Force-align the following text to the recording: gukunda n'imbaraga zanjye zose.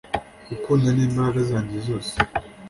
gukunda 0.49 0.87
n'imbaraga 0.91 1.39
zanjye 1.49 1.77
zose. 1.87 2.13